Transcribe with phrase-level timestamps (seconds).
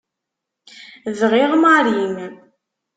[1.19, 2.01] Bɣiɣ Mary.